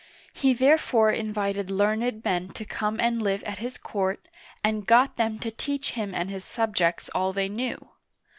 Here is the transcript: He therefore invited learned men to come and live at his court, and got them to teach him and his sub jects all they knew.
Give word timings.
He 0.33 0.55
therefore 0.55 1.11
invited 1.11 1.69
learned 1.69 2.25
men 2.25 2.49
to 2.53 2.65
come 2.65 2.99
and 2.99 3.21
live 3.21 3.43
at 3.43 3.59
his 3.59 3.77
court, 3.77 4.27
and 4.63 4.87
got 4.87 5.15
them 5.15 5.37
to 5.37 5.51
teach 5.51 5.91
him 5.91 6.15
and 6.15 6.27
his 6.31 6.43
sub 6.43 6.75
jects 6.75 7.07
all 7.13 7.33
they 7.33 7.47
knew. 7.47 7.89